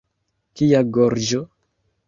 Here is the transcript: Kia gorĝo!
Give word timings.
Kia 0.61 0.81
gorĝo! 0.97 1.45